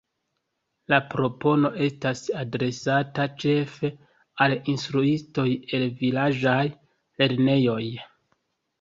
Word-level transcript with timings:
La 0.93 0.97
propono 1.11 1.71
estas 1.87 2.23
adresata 2.45 3.27
ĉefe 3.45 3.93
al 4.47 4.59
instruistoj 4.77 5.49
el 5.81 5.89
vilaĝaj 6.03 6.61
lernejoj. 6.67 7.83